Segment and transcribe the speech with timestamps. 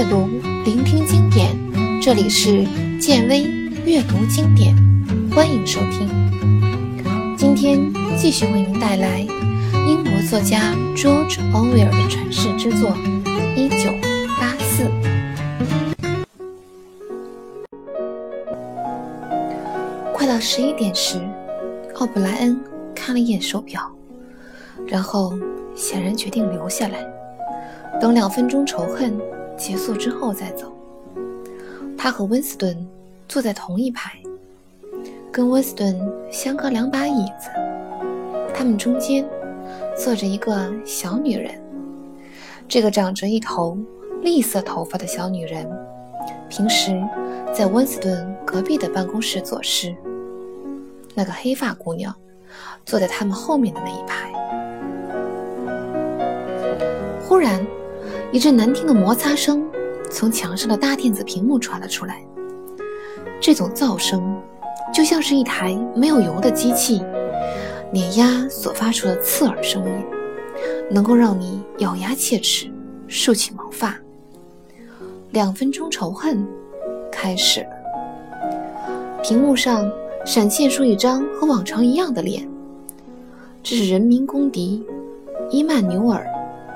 [0.00, 0.26] 阅读，
[0.64, 1.54] 聆听经典。
[2.00, 2.66] 这里是
[2.98, 3.42] 建威
[3.84, 4.74] 阅读经典，
[5.30, 6.08] 欢迎收听。
[7.36, 7.78] 今天
[8.16, 9.18] 继续为您带来
[9.86, 12.92] 英国作家 George Orwell 的传世之作
[13.54, 13.90] 《一九
[14.40, 14.84] 八四》。
[20.14, 21.20] 快到十一点时，
[21.96, 22.58] 奥布莱恩
[22.94, 23.82] 看了一眼手表，
[24.86, 25.34] 然后
[25.76, 27.06] 显然决定留下来，
[28.00, 29.14] 等两分钟仇恨
[29.60, 30.74] 结束之后再走。
[31.98, 32.74] 他和温斯顿
[33.28, 34.10] 坐在同一排，
[35.30, 35.94] 跟温斯顿
[36.32, 37.50] 相隔两把椅子，
[38.54, 39.22] 他们中间
[39.94, 41.60] 坐着一个小女人。
[42.66, 43.76] 这个长着一头
[44.22, 45.68] 栗色头发的小女人，
[46.48, 46.98] 平时
[47.54, 49.94] 在温斯顿隔壁的办公室做事。
[51.14, 52.14] 那个黑发姑娘
[52.86, 54.32] 坐在他们后面的那一排。
[57.28, 57.64] 忽然，
[58.32, 59.66] 一阵难听的摩擦声
[60.10, 62.24] 从墙上的大电子屏幕传了出来。
[63.40, 64.40] 这种噪声
[64.92, 67.02] 就像是一台没有油的机器
[67.92, 70.04] 碾压所发出的刺耳声音，
[70.90, 72.70] 能够让你咬牙切齿、
[73.08, 73.96] 竖起毛发。
[75.30, 76.46] 两分钟仇恨
[77.10, 77.70] 开始了。
[79.22, 79.90] 屏幕上。
[80.22, 82.46] 闪现出一张和往常一样的脸，
[83.62, 84.84] 这是人民公敌
[85.50, 86.26] 伊曼纽尔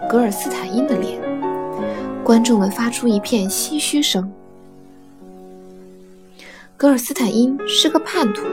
[0.08, 1.20] ·格尔斯坦因的脸。
[2.24, 4.32] 观众们发出一片唏嘘声。
[6.74, 8.46] 格尔斯坦因是个叛徒，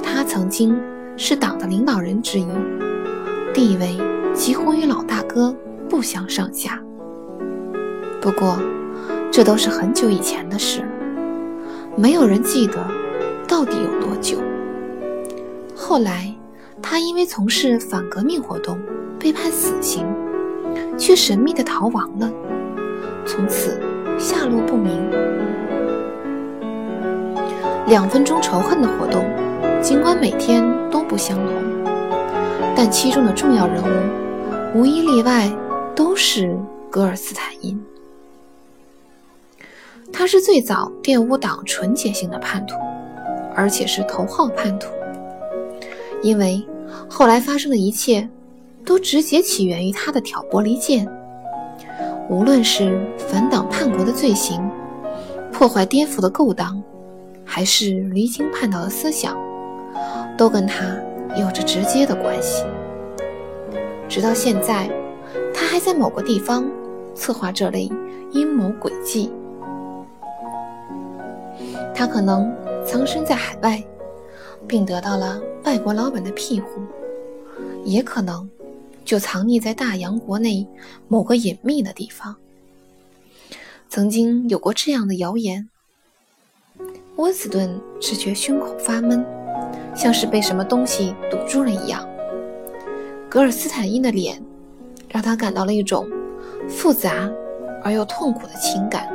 [0.00, 0.78] 他曾经
[1.16, 2.46] 是党的领导人之一，
[3.52, 3.98] 地位
[4.32, 5.52] 几乎与老大哥
[5.88, 6.80] 不相上下。
[8.20, 8.56] 不过，
[9.32, 10.88] 这都是很久以前的事了，
[11.96, 12.78] 没有人记得。
[13.48, 14.38] 到底有多久？
[15.74, 16.32] 后来，
[16.82, 18.78] 他因为从事反革命活动
[19.18, 20.06] 被判死刑，
[20.98, 22.30] 却神秘的逃亡了，
[23.28, 23.78] 从此
[24.18, 24.98] 下落不明。
[27.86, 29.24] 两分钟仇恨的活动，
[29.82, 31.52] 尽管每天都不相同，
[32.74, 35.48] 但其中的重要人物无一例外
[35.94, 36.58] 都是
[36.90, 37.78] 格尔斯坦因。
[40.10, 42.74] 他是最早玷污党纯洁性的叛徒。
[43.54, 44.86] 而且是头号叛徒，
[46.22, 46.64] 因为
[47.08, 48.28] 后来发生的一切
[48.84, 51.04] 都直接起源于他的挑拨离间。
[52.28, 54.60] 无论是反党叛国的罪行、
[55.52, 56.82] 破坏颠覆的勾当，
[57.44, 59.36] 还是离经叛道的思想，
[60.36, 60.84] 都跟他
[61.36, 62.64] 有着直接的关系。
[64.08, 64.90] 直到现在，
[65.54, 66.68] 他还在某个地方
[67.14, 67.90] 策划这类
[68.32, 69.30] 阴谋诡计。
[71.94, 72.50] 他可能。
[72.86, 73.84] 藏身在海外，
[74.66, 76.80] 并得到了外国老板的庇护，
[77.84, 78.48] 也可能
[79.08, 80.66] 就藏匿在大洋国内
[81.08, 82.36] 某个隐秘的地方。
[83.88, 85.66] 曾经有过这样的谣言。
[87.16, 89.24] 温斯顿只觉胸口发闷，
[89.96, 92.06] 像是被什么东西堵住了一样。
[93.30, 94.42] 格尔斯坦因的脸
[95.08, 96.06] 让他感到了一种
[96.68, 97.30] 复杂
[97.82, 99.08] 而又痛苦的情感，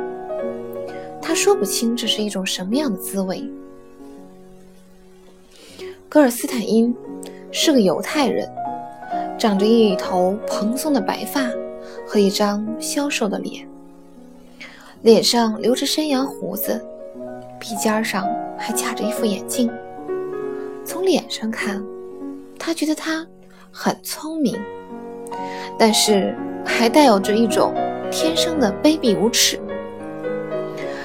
[1.22, 3.48] 他说不清这是一种什么样的滋味。
[6.08, 6.92] 格尔斯坦因
[7.52, 8.52] 是个犹太人，
[9.44, 11.42] 长着一头蓬松的白发
[12.06, 13.68] 和一张消瘦的脸，
[15.02, 16.82] 脸上留着山羊胡子，
[17.60, 19.70] 鼻尖上还架着一副眼镜。
[20.82, 21.84] 从脸上看，
[22.58, 23.26] 他觉得他
[23.70, 24.58] 很聪明，
[25.78, 26.34] 但是
[26.64, 27.74] 还带有着一种
[28.10, 29.60] 天生的卑鄙无耻。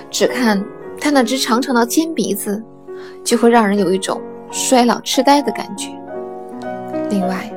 [0.10, 0.64] 只看
[0.98, 2.64] 他那只长长的尖鼻子，
[3.22, 4.22] 就会让人有一种。
[4.50, 5.90] 衰老痴呆的感觉。
[7.10, 7.52] 另外，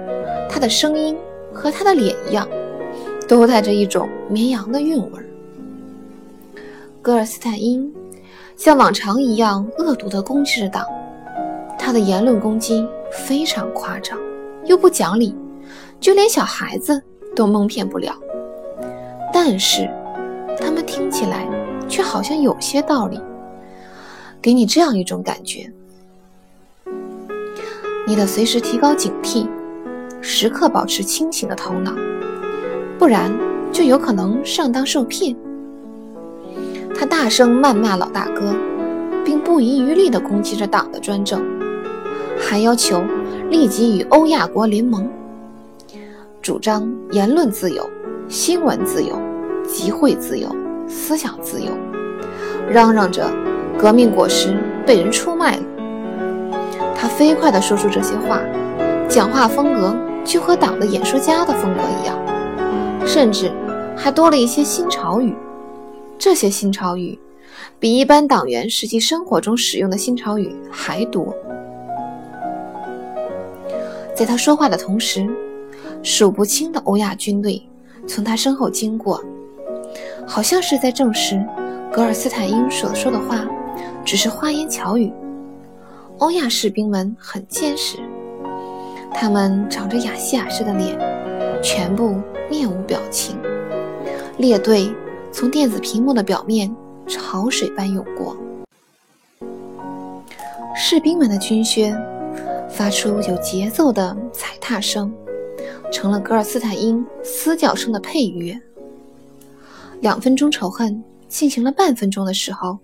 [0.52, 1.16] 他的声音
[1.50, 2.46] 和他的脸一样，
[3.26, 5.24] 都带着一种绵羊的韵味儿。
[7.00, 7.90] 格尔斯坦因
[8.54, 10.84] 像往常一样恶毒地攻击着党，
[11.78, 14.18] 他的言论攻击非常夸张，
[14.66, 15.34] 又不讲理，
[15.98, 17.02] 就连小孩子
[17.34, 18.14] 都蒙骗不了。
[19.32, 19.88] 但是，
[20.60, 21.48] 他们听起来
[21.88, 23.18] 却好像有些道理，
[24.42, 25.72] 给你这样一种感觉。
[28.06, 29.48] 你得随时提高警惕，
[30.24, 31.92] 时刻保持清醒的头脑，
[32.96, 33.30] 不然
[33.72, 35.36] 就有可能上当受骗。
[36.94, 38.54] 他大声谩骂老大哥，
[39.24, 41.44] 并不遗余力地攻击着党的专政，
[42.38, 43.02] 还要求
[43.50, 45.08] 立即与欧亚国联盟，
[46.40, 47.90] 主张言论自由、
[48.28, 49.20] 新闻自由、
[49.66, 50.48] 集会自由、
[50.86, 51.72] 思想自由，
[52.70, 53.28] 嚷嚷着
[53.76, 55.62] 革命果实被人出卖了。
[56.94, 58.40] 他飞快地说出这些话，
[59.08, 59.92] 讲话风格
[60.24, 62.18] 就和党的演说家的风格一样，
[63.06, 63.52] 甚至
[63.96, 65.34] 还多了一些新潮语。
[66.18, 67.18] 这些新潮语
[67.80, 71.34] 比一般党员实际生活中使用的新潮语还多。
[74.14, 75.28] 在他说话的同时，
[76.02, 77.60] 数不清的欧亚军队
[78.06, 79.20] 从他身后经过，
[80.26, 81.44] 好像是在证实
[81.92, 83.44] 格尔斯坦因所说的话
[84.04, 85.12] 只是花言巧语。
[86.18, 87.98] 欧亚士兵们很坚实，
[89.14, 90.98] 他们长着亚细亚式的脸，
[91.62, 92.20] 全部
[92.50, 93.38] 面无表情。
[94.38, 94.92] 列队
[95.30, 96.74] 从电子屏幕的表面
[97.06, 98.36] 潮水般涌过，
[100.74, 101.96] 士兵们的军靴
[102.68, 105.12] 发出有节奏的踩踏声，
[105.92, 108.60] 成了格尔斯坦因嘶叫声的配乐。
[110.00, 112.78] 两分钟仇恨进行了半分钟的时候，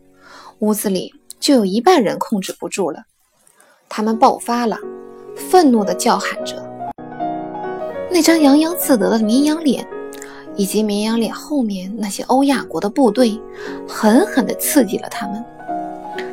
[0.61, 3.05] 屋子里就有一半人控制不住了，
[3.89, 4.79] 他们爆发了，
[5.39, 6.55] 愤怒地叫喊着。
[8.11, 9.87] 那张洋洋自得的绵羊脸。
[10.57, 13.41] 以及绵羊脸后面那些欧亚国的部队，
[13.87, 15.45] 狠狠地刺激了他们。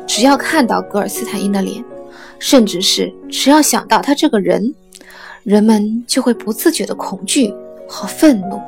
[0.08, 1.86] 只要看到格尔斯坦因的脸，
[2.40, 4.74] 甚至是只要想到他这个人，
[5.44, 7.54] 人们就会不自觉的恐惧
[7.88, 8.60] 和愤怒。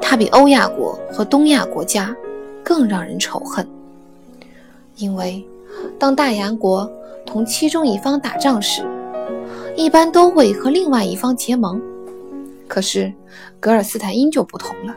[0.00, 2.12] 他比欧亚国和东亚国家
[2.64, 3.64] 更让人仇恨，
[4.96, 5.46] 因为
[5.96, 6.90] 当大洋国
[7.24, 8.82] 同其中一方打仗时，
[9.80, 11.80] 一般都会和另外一方结盟。
[12.68, 13.10] 可是，
[13.58, 14.94] 格尔斯坦因就不同了。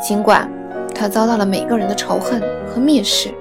[0.00, 0.48] 尽管
[0.94, 3.34] 他遭到了每个人的仇恨和蔑视，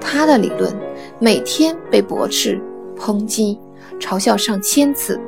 [0.00, 0.74] 他的理论
[1.18, 2.58] 每天被驳斥、
[2.98, 3.58] 抨击、
[4.00, 5.20] 嘲笑上千次，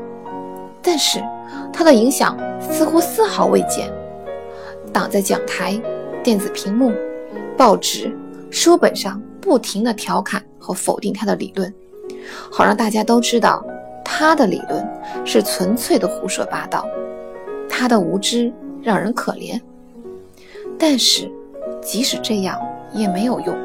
[0.81, 1.23] 但是
[1.71, 3.93] 他的影响似乎丝毫未减。
[4.91, 5.79] 挡在讲台、
[6.25, 6.95] 电子屏幕、
[7.59, 8.11] 报纸、
[8.51, 11.73] 书本上不停地调侃和否定他的理论，
[12.51, 13.63] 好让大家都知道
[14.13, 14.85] 他的理论
[15.25, 16.85] 是纯粹的胡说八道。
[17.69, 18.53] 他的无知
[18.83, 19.59] 让人可怜，
[20.77, 21.31] 但是
[21.81, 22.61] 即使这样
[22.93, 23.57] 也没有用，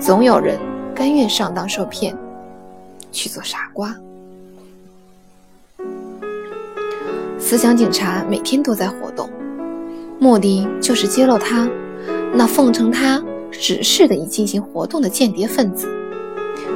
[0.00, 0.58] 总有人
[0.92, 2.14] 甘愿上当受骗，
[3.12, 3.96] 去做傻瓜。
[7.38, 9.30] 思想警察每天都在活动，
[10.18, 11.66] 目的就是揭露他
[12.34, 15.88] 那奉承他指示的已进行活动的间谍分子，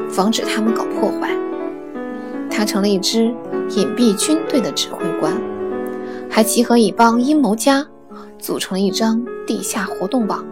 [0.09, 1.37] 防止他们搞破坏。
[2.57, 3.35] 他成了一支
[3.71, 5.35] 隐蔽军队的指挥官。
[6.31, 7.85] 还集合一帮阴谋家，
[8.39, 10.45] 组成了一张地下活动网，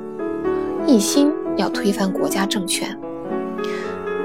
[0.86, 2.98] 一心要推翻国家政权。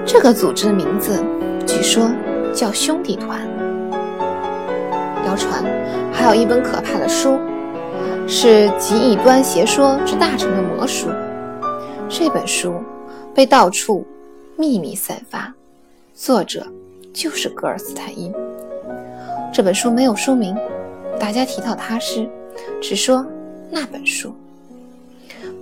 [0.06, 1.24] 这个组织的名字
[1.66, 2.10] 据说
[2.54, 3.40] 叫兄弟团。
[5.26, 5.64] 谣传
[6.12, 7.38] 还有一本可怕的书，
[8.28, 11.10] 是集异端邪说之大成的魔书。
[12.10, 12.74] 这本书
[13.36, 14.06] 被到处
[14.56, 15.54] 秘密散发，
[16.14, 16.66] 作者
[17.18, 18.32] 就是戈尔斯坦因。
[19.52, 20.56] 这本书没有书名。
[21.20, 22.30] 大家提到他时，
[22.80, 23.26] 只说
[23.72, 24.32] 那本书。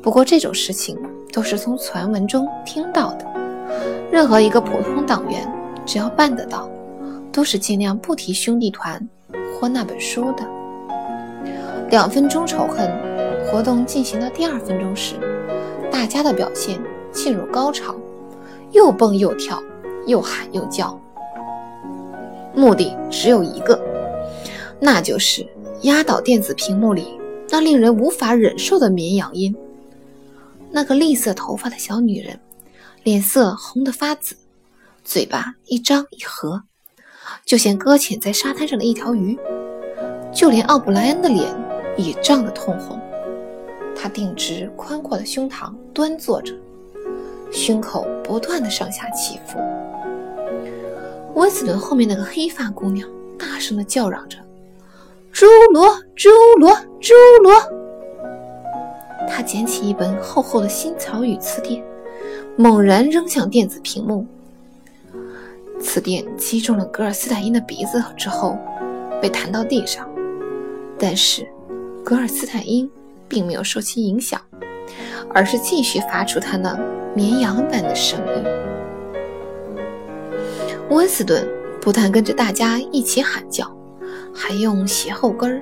[0.01, 0.99] 不过这种事情
[1.31, 3.25] 都是从传闻中听到的。
[4.11, 5.49] 任何一个普通党员，
[5.85, 6.69] 只要办得到，
[7.31, 9.01] 都是尽量不提兄弟团
[9.57, 10.45] 或那本书的。
[11.89, 12.91] 两分钟仇恨
[13.45, 15.15] 活动进行到第二分钟时，
[15.89, 16.77] 大家的表现
[17.13, 17.95] 进入高潮，
[18.71, 19.63] 又蹦又跳，
[20.05, 20.99] 又喊又叫，
[22.55, 23.79] 目的只有一个。
[24.79, 25.45] 那就是
[25.83, 27.07] 压倒电子屏幕里
[27.49, 29.55] 那令人无法忍受的绵羊音。
[30.71, 32.39] 那个栗色头发的小女人，
[33.03, 34.35] 脸色红得发紫，
[35.03, 36.63] 嘴巴一张一合，
[37.45, 39.37] 就像搁浅在沙滩上的一条鱼。
[40.33, 41.45] 就连奥布莱恩的脸
[41.95, 42.99] 也涨得通红。
[43.95, 46.53] 他挺直宽阔的胸膛，端坐着，
[47.53, 49.57] 胸口不断的上下起伏。
[51.35, 54.37] 温斯顿后面那个黑发姑娘大声的叫嚷着。
[55.33, 57.11] 侏罗，侏罗，侏
[57.43, 57.53] 罗！
[59.27, 61.83] 他捡起一本厚厚的新草语词典，
[62.55, 64.25] 猛然扔向电子屏幕。
[65.81, 68.57] 词典击中了格尔斯坦因的鼻子之后，
[69.21, 70.09] 被弹到地上。
[70.97, 71.45] 但是，
[72.01, 72.89] 格尔斯坦因
[73.27, 74.39] 并没有受其影响，
[75.33, 76.79] 而是继续发出他那
[77.13, 78.54] 绵羊般的声音。
[80.89, 81.47] 温斯顿
[81.81, 83.75] 不但跟着大家一起喊叫。
[84.37, 85.61] 还用鞋后跟儿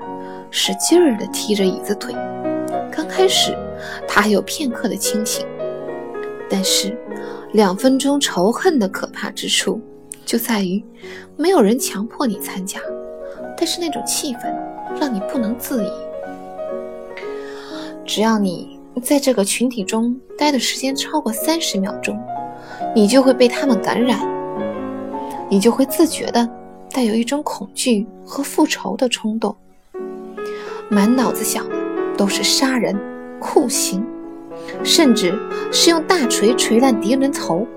[0.50, 2.12] 使劲儿地踢着椅子腿。
[2.92, 3.56] 刚开始，
[4.08, 5.46] 他还有片刻的清醒，
[6.50, 6.98] 但是
[7.52, 9.80] 两分钟仇恨的可怕之处
[10.26, 10.84] 就在于，
[11.38, 12.80] 没有人强迫你参加，
[13.56, 14.40] 但是那种气氛
[15.00, 15.92] 让你不能自已。
[18.04, 22.20] 只要你在这个群体中待的时间超过三十秒钟，
[22.96, 24.20] 你就会被他们感染，
[25.54, 26.50] 你就会自觉的。
[26.92, 29.56] 带有一种恐惧和复仇的冲动，
[30.90, 31.76] 满脑子想的
[32.16, 32.96] 都是杀人、
[33.40, 34.04] 酷刑，
[34.84, 35.34] 甚至
[35.72, 37.68] 是用大锤锤烂敌人头。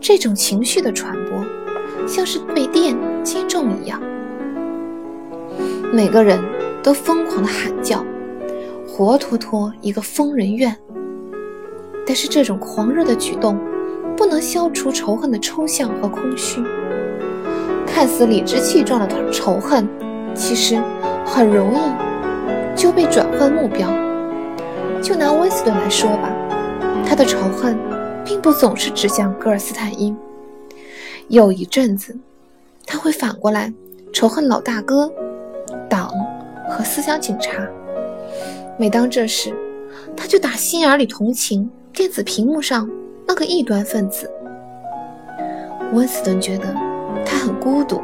[0.00, 1.44] 这种情绪的传播，
[2.06, 4.00] 像是被电击中一样。
[5.92, 6.42] 每个人
[6.82, 8.02] 都疯狂的喊叫，
[8.86, 10.74] 活脱脱一个疯人院。
[12.06, 13.58] 但是这种狂热的举动，
[14.18, 16.62] 不能消除仇恨的抽象和空虚。
[17.86, 19.88] 看似理直气壮的仇恨，
[20.34, 20.78] 其实
[21.24, 23.88] 很容易就被转换目标。
[25.00, 26.30] 就拿温斯顿来说吧，
[27.06, 27.78] 他的仇恨。
[28.24, 30.14] 并不总是指向戈尔斯坦因，
[31.28, 32.14] 有一阵子，
[32.84, 33.72] 他会反过来
[34.12, 35.10] 仇恨老大哥、
[35.88, 36.12] 党
[36.68, 37.66] 和思想警察。
[38.78, 39.50] 每当这时，
[40.14, 42.86] 他就打心眼里同情电子屏幕上
[43.38, 44.28] 个异端分子。
[45.92, 46.74] 温斯顿觉得
[47.24, 48.00] 他很孤独，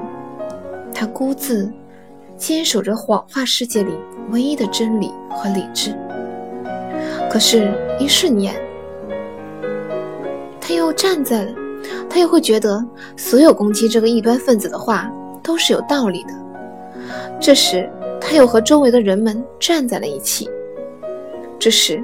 [0.95, 1.69] 他孤自
[2.37, 3.93] 坚守着谎话世界里
[4.31, 5.93] 唯一的真理和理智。
[7.29, 8.55] 可是，一瞬间。
[10.61, 11.53] 他又站在了，
[12.09, 12.83] 他又会觉得
[13.17, 15.11] 所有攻击这个异端分子的话
[15.43, 16.31] 都是有道理的。
[17.41, 20.49] 这时，他又和周围的人们站在了一起。
[21.59, 22.03] 这时，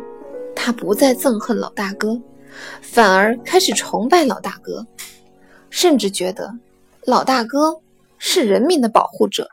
[0.53, 2.21] 他不再憎恨老大哥，
[2.81, 4.87] 反而开始崇拜老大哥，
[5.71, 6.53] 甚至觉得
[7.07, 7.81] 老大哥
[8.19, 9.49] 是人民的保护者，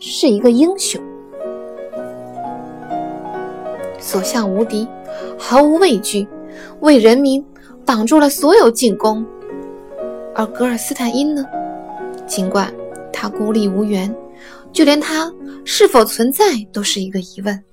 [0.00, 1.02] 是一个英雄，
[3.98, 4.88] 所向无敌，
[5.38, 6.26] 毫无畏惧，
[6.80, 7.44] 为人民。
[7.86, 9.24] 挡住了所有进攻，
[10.34, 11.42] 而格尔斯坦因呢？
[12.26, 12.70] 尽管
[13.10, 14.14] 他孤立无援，
[14.70, 15.32] 就连他
[15.64, 17.64] 是否存在都是一个疑问，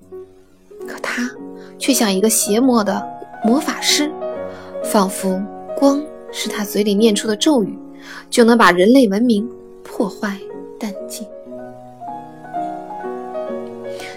[0.88, 1.30] 可他
[1.78, 3.06] 却像一个邪魔的
[3.44, 4.10] 魔法师，
[4.86, 5.42] 仿佛
[5.76, 6.00] 光
[6.30, 7.76] 是他嘴里念出的咒语，
[8.30, 9.48] 就能把人类文明
[9.82, 10.38] 破坏
[10.78, 11.26] 殆尽。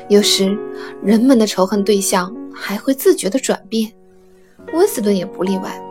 [0.07, 0.57] 有时，
[1.03, 3.91] 人们的仇恨对象还会自觉地转变，
[4.73, 5.81] 温斯顿也不例外。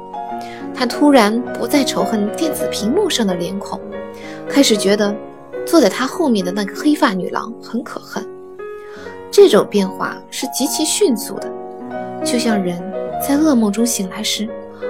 [0.74, 3.80] 他突然不再仇恨电子屏幕上的脸孔，
[4.48, 5.14] 开始觉得
[5.66, 8.24] 坐在他后面的那个黑发女郎很可恨。
[9.30, 11.52] 这种变化是极其迅速的，
[12.24, 12.78] 就像人
[13.20, 14.48] 在噩梦中醒来时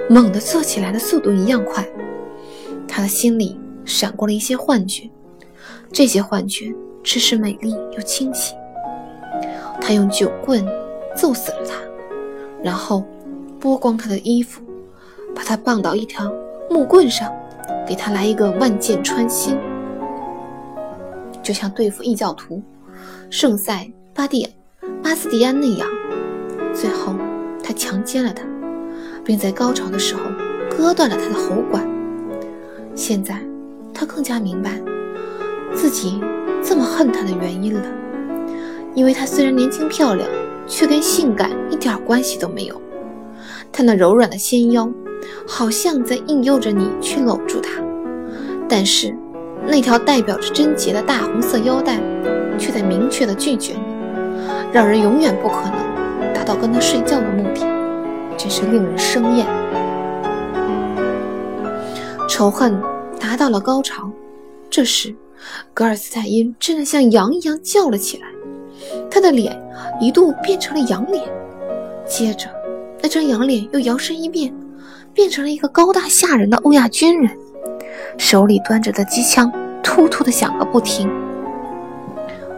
[0.09, 1.87] 猛地坐起来的速度一样快。
[2.87, 5.09] 他的心里闪过了一些幻觉，
[5.91, 6.73] 这些幻觉
[7.03, 8.55] 只是美丽又清晰。
[9.79, 10.67] 他用酒棍
[11.15, 11.75] 揍死了他，
[12.63, 13.03] 然后
[13.61, 14.61] 剥光他的衣服。
[15.35, 16.33] 把他绑到一条
[16.71, 17.31] 木棍上，
[17.87, 19.55] 给他来一个万箭穿心，
[21.43, 22.61] 就像对付异教徒
[23.29, 24.49] 圣塞巴蒂
[25.03, 25.87] 巴斯蒂安那样。
[26.73, 27.15] 最后，
[27.63, 28.43] 他强奸了他，
[29.29, 30.21] 并在高潮的时候
[30.75, 31.87] 割断了他的喉管。
[32.95, 33.39] 现在，
[33.93, 34.81] 他更加明白
[35.71, 36.19] 自己
[36.63, 37.83] 这么恨他的原因了，
[38.95, 40.27] 因为他虽然年轻漂亮，
[40.65, 42.81] 却跟性感一点关系都没有。
[43.71, 44.91] 他那柔软的纤腰。
[45.45, 47.71] 好像在引诱着你去搂住它，
[48.69, 49.13] 但是
[49.67, 51.99] 那条代表着贞洁的大红色腰带
[52.57, 53.79] 却在明确的拒绝你，
[54.71, 57.59] 让人永远不可能达到跟他睡觉的目的，
[58.39, 59.45] 真是令人生厌。
[62.29, 62.81] 仇恨
[63.19, 64.09] 达到了高潮，
[64.69, 65.13] 这时
[65.73, 68.27] 格尔斯坦因真的像羊一样叫了起来，
[69.11, 69.61] 他的脸
[69.99, 71.21] 一度变成了羊脸，
[72.07, 72.47] 接着
[73.01, 74.53] 那张羊脸又摇身一变。
[75.11, 77.35] 变成了一个高大吓人的欧亚军人，
[78.17, 79.51] 手里端着的机枪
[79.83, 81.09] 突突的响个不停。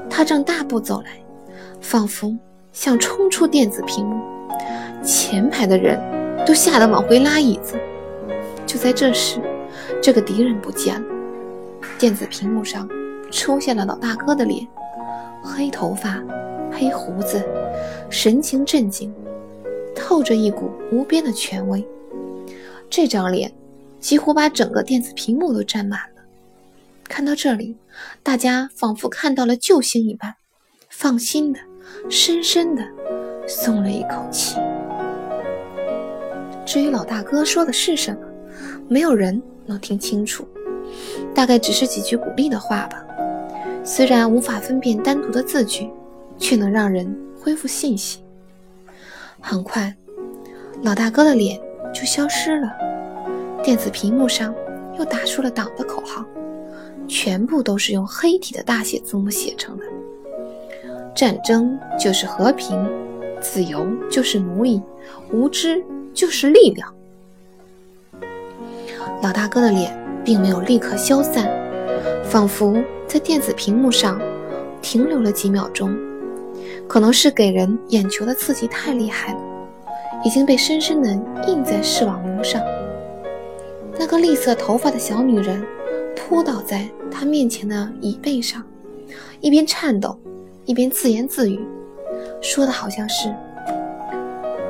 [0.09, 1.11] 他正大步走来，
[1.79, 2.37] 仿佛
[2.73, 4.21] 想冲出电子屏幕，
[5.03, 5.99] 前排的人
[6.45, 7.79] 都吓得往回拉椅子。
[8.65, 9.39] 就在这时，
[10.01, 11.07] 这个敌人不见了，
[11.99, 12.87] 电子屏幕上
[13.31, 14.65] 出现了老大哥的脸，
[15.43, 16.23] 黑头发，
[16.71, 17.43] 黑胡子，
[18.09, 19.13] 神情镇静，
[19.95, 21.85] 透着一股无边的权威。
[22.89, 23.51] 这张脸
[23.99, 26.21] 几乎把整个电子屏幕都占满了。
[27.09, 27.75] 看到这里，
[28.23, 30.35] 大家仿佛看到了救星一般，
[30.89, 31.59] 放心的、
[32.09, 32.83] 深深的
[33.45, 34.55] 松了一口气。
[36.71, 38.21] 至于老大哥说的是什么，
[38.87, 40.47] 没有人能听清楚，
[41.35, 43.05] 大概只是几句鼓励的话吧。
[43.83, 45.89] 虽然无法分辨单独的字句，
[46.37, 48.23] 却能让人恢复信心。
[49.41, 49.93] 很快，
[50.81, 51.59] 老大哥的脸。
[51.93, 52.71] 就消失了。
[53.61, 54.55] 电子屏幕上
[54.97, 56.23] 又打出了党的口号，
[57.05, 59.83] 全部都是用黑体的大写字母写成的
[61.13, 62.81] ：“战争就是和平，
[63.41, 64.81] 自由就是奴役，
[65.31, 65.83] 无知
[66.13, 66.93] 就是力量。”
[69.21, 71.49] 老大哥的脸并没有立刻消散，
[72.23, 74.21] 仿佛在电子屏幕上
[74.81, 75.93] 停留了几秒钟。
[76.87, 79.39] 可能是给人眼球的刺激太厉害了，
[80.25, 81.09] 已经被深深地
[81.47, 82.61] 印在视网膜上。
[83.97, 85.63] 那个栗色头发的小女人
[86.15, 88.61] 扑倒在他面前的椅背上，
[89.39, 90.17] 一边颤抖，
[90.65, 91.59] 一边自言自语，
[92.41, 93.33] 说的好像是：“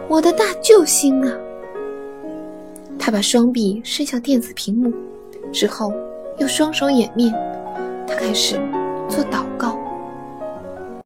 [0.08, 1.36] 我的大救星啊！”
[3.00, 4.94] 他把双臂伸向电子屏幕，
[5.51, 5.92] 之后
[6.38, 7.34] 又双手掩面，
[8.06, 8.60] 他开始
[9.10, 9.81] 做祷告。